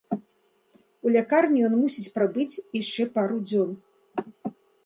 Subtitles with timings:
[1.07, 3.69] У лякарні ён мусіць прабыць яшчэ пару дзён.